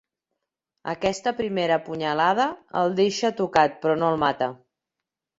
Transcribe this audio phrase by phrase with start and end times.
[0.93, 2.47] Aquesta primera punyalada
[2.81, 4.49] el deixa tocat, però no el mata.